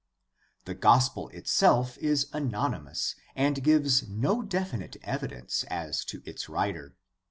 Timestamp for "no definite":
4.09-4.97